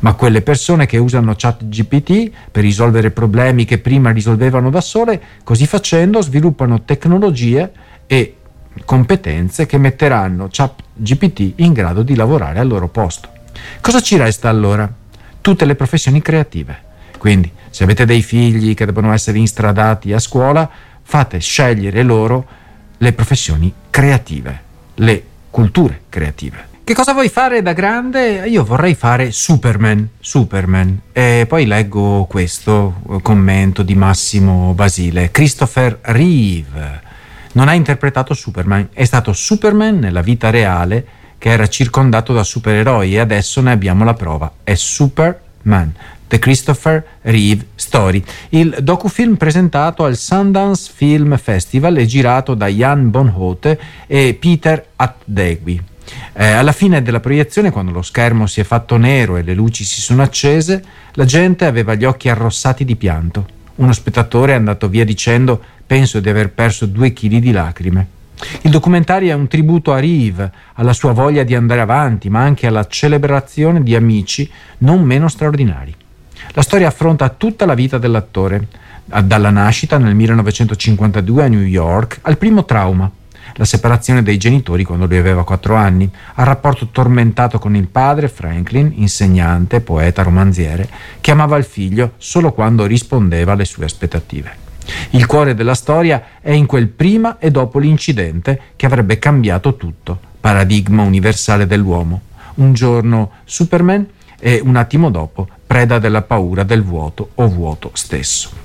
Ma 0.00 0.14
quelle 0.14 0.42
persone 0.42 0.86
che 0.86 0.98
usano 0.98 1.34
ChatGPT 1.36 2.30
per 2.50 2.62
risolvere 2.62 3.10
problemi 3.10 3.64
che 3.64 3.78
prima 3.78 4.10
risolvevano 4.10 4.70
da 4.70 4.80
sole, 4.80 5.20
così 5.44 5.66
facendo 5.66 6.20
sviluppano 6.20 6.82
tecnologie 6.82 7.70
e 8.06 8.36
competenze 8.84 9.66
che 9.66 9.78
metteranno 9.78 10.48
ChatGPT 10.50 11.52
in 11.56 11.72
grado 11.72 12.02
di 12.02 12.14
lavorare 12.14 12.58
al 12.58 12.66
loro 12.66 12.88
posto. 12.88 13.28
Cosa 13.80 14.00
ci 14.00 14.16
resta 14.16 14.48
allora? 14.48 14.92
Tutte 15.40 15.64
le 15.64 15.74
professioni 15.74 16.20
creative. 16.20 16.92
Quindi, 17.18 17.50
se 17.70 17.84
avete 17.84 18.04
dei 18.04 18.22
figli 18.22 18.74
che 18.74 18.84
devono 18.84 19.12
essere 19.12 19.38
instradati 19.38 20.12
a 20.12 20.18
scuola, 20.18 20.68
fate 21.04 21.38
scegliere 21.38 22.02
loro 22.02 22.44
le 22.98 23.12
professioni 23.12 23.72
creative, 23.90 24.60
le 24.94 25.22
culture 25.50 26.02
creative. 26.08 26.72
Che 26.84 26.94
cosa 26.94 27.12
vuoi 27.12 27.28
fare 27.28 27.62
da 27.62 27.72
grande? 27.72 28.46
Io 28.46 28.62
vorrei 28.62 28.94
fare 28.94 29.30
Superman, 29.30 30.06
Superman. 30.20 31.00
E 31.12 31.46
poi 31.48 31.64
leggo 31.64 32.26
questo 32.28 32.96
commento 33.22 33.82
di 33.82 33.94
Massimo 33.94 34.74
Basile. 34.74 35.30
Christopher 35.30 35.98
Reeve 36.02 37.00
non 37.52 37.68
ha 37.68 37.72
interpretato 37.72 38.34
Superman, 38.34 38.88
è 38.92 39.04
stato 39.04 39.32
Superman 39.32 39.98
nella 39.98 40.20
vita 40.20 40.50
reale 40.50 41.06
che 41.38 41.50
era 41.50 41.68
circondato 41.68 42.32
da 42.32 42.42
supereroi 42.42 43.14
e 43.14 43.20
adesso 43.20 43.60
ne 43.60 43.70
abbiamo 43.70 44.04
la 44.04 44.14
prova. 44.14 44.50
È 44.62 44.74
Superman. 45.64 45.94
The 46.26 46.38
Christopher 46.38 47.04
Reeve 47.22 47.66
Story, 47.74 48.22
il 48.50 48.78
docufilm 48.80 49.36
presentato 49.36 50.04
al 50.04 50.16
Sundance 50.16 50.90
Film 50.92 51.36
Festival 51.36 51.96
e 51.96 52.06
girato 52.06 52.54
da 52.54 52.66
Jan 52.66 53.10
Bonhote 53.10 53.78
e 54.06 54.36
Peter 54.38 54.84
Atdegui. 54.96 55.80
Eh, 56.32 56.46
alla 56.46 56.72
fine 56.72 57.02
della 57.02 57.20
proiezione, 57.20 57.70
quando 57.70 57.92
lo 57.92 58.02
schermo 58.02 58.46
si 58.46 58.60
è 58.60 58.64
fatto 58.64 58.96
nero 58.96 59.36
e 59.36 59.42
le 59.42 59.54
luci 59.54 59.84
si 59.84 60.00
sono 60.00 60.22
accese, 60.22 60.82
la 61.12 61.24
gente 61.24 61.66
aveva 61.66 61.94
gli 61.94 62.04
occhi 62.04 62.28
arrossati 62.28 62.84
di 62.84 62.96
pianto. 62.96 63.46
Uno 63.76 63.92
spettatore 63.92 64.52
è 64.52 64.56
andato 64.56 64.88
via 64.88 65.04
dicendo: 65.04 65.62
Penso 65.86 66.20
di 66.20 66.28
aver 66.28 66.50
perso 66.50 66.86
due 66.86 67.12
chili 67.12 67.38
di 67.38 67.52
lacrime. 67.52 68.06
Il 68.62 68.70
documentario 68.70 69.30
è 69.30 69.34
un 69.34 69.46
tributo 69.46 69.92
a 69.92 70.00
Reeve, 70.00 70.52
alla 70.74 70.92
sua 70.92 71.12
voglia 71.12 71.44
di 71.44 71.54
andare 71.54 71.80
avanti, 71.80 72.28
ma 72.28 72.40
anche 72.40 72.66
alla 72.66 72.86
celebrazione 72.86 73.82
di 73.82 73.94
amici 73.94 74.50
non 74.78 75.02
meno 75.02 75.28
straordinari. 75.28 75.94
La 76.52 76.62
storia 76.62 76.88
affronta 76.88 77.28
tutta 77.28 77.64
la 77.64 77.74
vita 77.74 77.98
dell'attore, 77.98 78.68
dalla 79.04 79.50
nascita 79.50 79.98
nel 79.98 80.14
1952 80.14 81.44
a 81.44 81.48
New 81.48 81.60
York 81.60 82.18
al 82.22 82.38
primo 82.38 82.64
trauma, 82.64 83.10
la 83.56 83.64
separazione 83.64 84.22
dei 84.22 84.36
genitori 84.36 84.82
quando 84.82 85.06
lui 85.06 85.18
aveva 85.18 85.44
4 85.44 85.74
anni, 85.76 86.10
al 86.34 86.46
rapporto 86.46 86.88
tormentato 86.88 87.58
con 87.58 87.76
il 87.76 87.86
padre, 87.86 88.28
Franklin, 88.28 88.92
insegnante, 88.96 89.80
poeta, 89.80 90.22
romanziere, 90.22 90.88
che 91.20 91.30
amava 91.30 91.56
il 91.56 91.64
figlio 91.64 92.14
solo 92.16 92.52
quando 92.52 92.84
rispondeva 92.84 93.52
alle 93.52 93.64
sue 93.64 93.84
aspettative. 93.84 94.63
Il 95.10 95.26
cuore 95.26 95.54
della 95.54 95.74
storia 95.74 96.24
è 96.40 96.52
in 96.52 96.66
quel 96.66 96.88
prima 96.88 97.38
e 97.38 97.50
dopo 97.50 97.78
l'incidente 97.78 98.60
che 98.76 98.86
avrebbe 98.86 99.18
cambiato 99.18 99.76
tutto, 99.76 100.18
paradigma 100.40 101.02
universale 101.02 101.66
dell'uomo. 101.66 102.22
Un 102.54 102.72
giorno 102.72 103.30
Superman 103.44 104.06
e 104.38 104.60
un 104.62 104.76
attimo 104.76 105.10
dopo 105.10 105.48
preda 105.66 105.98
della 105.98 106.22
paura 106.22 106.62
del 106.62 106.82
vuoto 106.82 107.30
o 107.34 107.48
vuoto 107.48 107.90
stesso. 107.94 108.62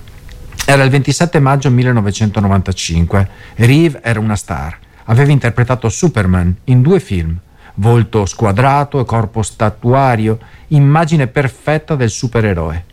Era 0.65 0.83
il 0.83 0.89
27 0.91 1.39
maggio 1.39 1.71
1995. 1.71 3.29
Reeve 3.55 4.01
era 4.03 4.19
una 4.19 4.35
star. 4.35 4.77
Aveva 5.05 5.31
interpretato 5.31 5.89
Superman 5.89 6.55
in 6.65 6.81
due 6.81 6.99
film. 6.99 7.35
Volto 7.75 8.25
squadrato 8.25 8.99
e 8.99 9.05
corpo 9.05 9.41
statuario, 9.41 10.37
immagine 10.67 11.27
perfetta 11.27 11.95
del 11.95 12.09
supereroe. 12.09 12.85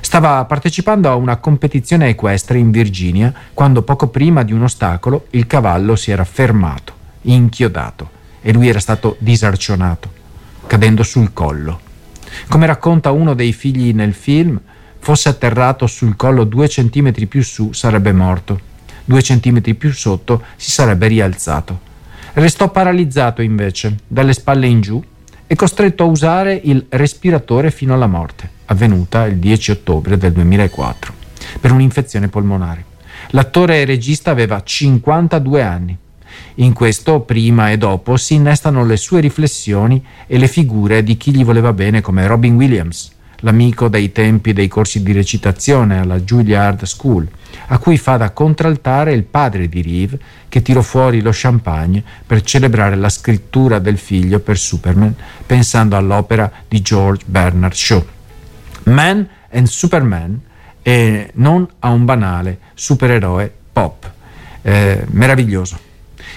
Stava 0.00 0.44
partecipando 0.44 1.10
a 1.10 1.14
una 1.14 1.36
competizione 1.36 2.08
equestre 2.08 2.58
in 2.58 2.70
Virginia 2.70 3.32
quando 3.52 3.82
poco 3.82 4.08
prima 4.08 4.42
di 4.42 4.52
un 4.52 4.62
ostacolo 4.62 5.26
il 5.30 5.46
cavallo 5.46 5.96
si 5.96 6.10
era 6.10 6.24
fermato, 6.24 6.92
inchiodato, 7.22 8.10
e 8.40 8.52
lui 8.52 8.68
era 8.68 8.80
stato 8.80 9.16
disarcionato, 9.18 10.10
cadendo 10.66 11.02
sul 11.02 11.32
collo. 11.32 11.80
Come 12.48 12.66
racconta 12.66 13.10
uno 13.10 13.34
dei 13.34 13.52
figli 13.52 13.92
nel 13.92 14.14
film, 14.14 14.60
fosse 15.00 15.28
atterrato 15.28 15.86
sul 15.86 16.16
collo 16.16 16.44
due 16.44 16.68
centimetri 16.68 17.26
più 17.26 17.42
su 17.42 17.72
sarebbe 17.72 18.12
morto, 18.12 18.60
due 19.04 19.22
centimetri 19.22 19.74
più 19.74 19.92
sotto 19.92 20.42
si 20.56 20.70
sarebbe 20.70 21.08
rialzato. 21.08 21.86
Restò 22.34 22.70
paralizzato 22.70 23.42
invece, 23.42 23.96
dalle 24.06 24.32
spalle 24.32 24.66
in 24.66 24.80
giù, 24.80 25.02
e 25.46 25.54
costretto 25.56 26.04
a 26.04 26.06
usare 26.06 26.60
il 26.62 26.84
respiratore 26.90 27.70
fino 27.70 27.94
alla 27.94 28.06
morte, 28.06 28.50
avvenuta 28.68 29.26
il 29.26 29.36
10 29.36 29.70
ottobre 29.72 30.16
del 30.16 30.32
2004, 30.32 31.12
per 31.60 31.72
un'infezione 31.72 32.28
polmonare. 32.28 32.84
L'attore 33.30 33.80
e 33.80 33.84
regista 33.84 34.30
aveva 34.30 34.62
52 34.62 35.62
anni. 35.62 35.96
In 36.56 36.72
questo, 36.72 37.20
prima 37.20 37.70
e 37.70 37.78
dopo, 37.78 38.16
si 38.16 38.34
innestano 38.34 38.84
le 38.84 38.96
sue 38.96 39.20
riflessioni 39.20 40.04
e 40.26 40.38
le 40.38 40.48
figure 40.48 41.02
di 41.02 41.16
chi 41.16 41.34
gli 41.34 41.44
voleva 41.44 41.72
bene 41.72 42.00
come 42.00 42.26
Robin 42.26 42.54
Williams, 42.54 43.12
l'amico 43.40 43.88
dai 43.88 44.12
tempi 44.12 44.52
dei 44.52 44.68
corsi 44.68 45.02
di 45.02 45.12
recitazione 45.12 45.98
alla 45.98 46.20
Juilliard 46.20 46.82
School, 46.84 47.28
a 47.68 47.78
cui 47.78 47.96
fa 47.96 48.16
da 48.16 48.30
contraltare 48.30 49.12
il 49.12 49.24
padre 49.24 49.68
di 49.68 49.82
Reeve 49.82 50.18
che 50.48 50.62
tirò 50.62 50.80
fuori 50.80 51.20
lo 51.20 51.30
champagne 51.32 52.02
per 52.26 52.42
celebrare 52.42 52.96
la 52.96 53.08
scrittura 53.08 53.78
del 53.78 53.98
figlio 53.98 54.40
per 54.40 54.58
Superman, 54.58 55.14
pensando 55.46 55.96
all'opera 55.96 56.50
di 56.66 56.80
George 56.82 57.24
Bernard 57.26 57.74
Shaw. 57.74 58.04
Man 58.88 59.28
and 59.50 59.66
Superman 59.66 60.40
e 60.82 61.30
non 61.34 61.68
a 61.80 61.90
un 61.90 62.04
banale 62.04 62.58
supereroe 62.74 63.52
pop. 63.72 64.10
Eh, 64.62 65.04
meraviglioso. 65.10 65.86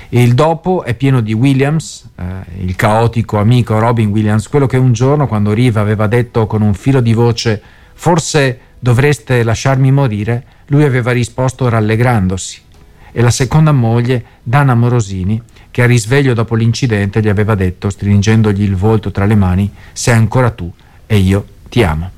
Il 0.09 0.33
dopo 0.33 0.83
è 0.83 0.93
pieno 0.93 1.21
di 1.21 1.31
Williams, 1.31 2.09
eh, 2.17 2.23
il 2.63 2.75
caotico 2.75 3.37
amico 3.37 3.79
Robin 3.79 4.09
Williams, 4.09 4.49
quello 4.49 4.67
che 4.67 4.77
un 4.77 4.91
giorno, 4.91 5.25
quando 5.25 5.53
Riva 5.53 5.79
aveva 5.79 6.07
detto 6.07 6.47
con 6.47 6.61
un 6.61 6.73
filo 6.73 6.99
di 6.99 7.13
voce 7.13 7.61
forse 7.93 8.59
dovreste 8.77 9.43
lasciarmi 9.43 9.91
morire, 9.91 10.43
lui 10.67 10.83
aveva 10.83 11.11
risposto 11.11 11.69
rallegrandosi. 11.69 12.59
E 13.11 13.21
la 13.21 13.29
seconda 13.29 13.71
moglie, 13.71 14.23
Dana 14.43 14.75
Morosini, 14.75 15.41
che 15.69 15.83
a 15.83 15.85
risveglio 15.85 16.33
dopo 16.33 16.55
l'incidente 16.55 17.21
gli 17.21 17.29
aveva 17.29 17.55
detto, 17.55 17.89
stringendogli 17.89 18.63
il 18.63 18.75
volto 18.75 19.11
tra 19.11 19.25
le 19.25 19.35
mani, 19.35 19.71
sei 19.93 20.15
ancora 20.15 20.49
tu 20.49 20.69
e 21.05 21.17
io 21.17 21.45
ti 21.69 21.83
amo. 21.83 22.11